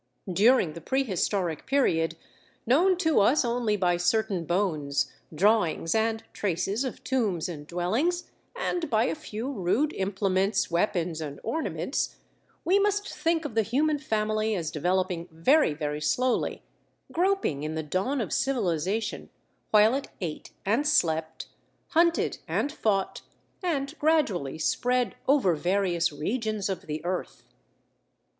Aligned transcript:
During 0.33 0.73
the 0.73 0.81
prehistoric 0.81 1.67
period, 1.67 2.17
known 2.65 2.97
to 2.97 3.19
us 3.19 3.45
only 3.45 3.77
by 3.77 3.97
certain 3.97 4.45
bones, 4.45 5.11
drawings, 5.31 5.93
and 5.93 6.23
traces 6.33 6.83
of 6.83 7.03
tombs 7.03 7.47
and 7.47 7.67
dwellings, 7.67 8.31
and 8.55 8.89
by 8.89 9.03
a 9.03 9.13
few 9.13 9.51
rude 9.51 9.93
implements, 9.93 10.71
weapons, 10.71 11.21
and 11.21 11.39
ornaments, 11.43 12.15
we 12.65 12.79
must 12.79 13.13
think 13.13 13.45
of 13.45 13.53
the 13.53 13.61
human 13.61 13.99
family 13.99 14.55
as 14.55 14.71
developing 14.71 15.27
very, 15.31 15.75
very 15.75 16.01
slowly—groping 16.01 17.61
in 17.61 17.75
the 17.75 17.83
dawn 17.83 18.19
of 18.21 18.33
civilization 18.33 19.29
while 19.69 19.93
it 19.93 20.07
ate 20.19 20.49
and 20.65 20.87
slept, 20.87 21.47
hunted, 21.89 22.39
and 22.47 22.71
fought, 22.71 23.21
and, 23.61 23.95
gradually 23.99 24.57
spread 24.57 25.13
over 25.27 25.53
various 25.53 26.11
regions 26.11 26.69
of 26.69 26.87
the 26.87 27.05
earth. 27.05 27.43